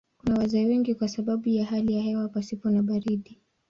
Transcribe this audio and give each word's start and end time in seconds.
Kuna 0.17 0.35
wazee 0.39 0.65
wengi 0.65 0.95
kwa 0.95 1.07
sababu 1.07 1.49
ya 1.49 1.65
hali 1.65 1.93
ya 1.93 2.01
hewa 2.01 2.29
pasipo 2.29 2.69
na 2.69 2.83
baridi. 2.83 3.41